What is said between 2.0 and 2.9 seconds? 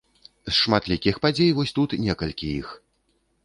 некалькі іх.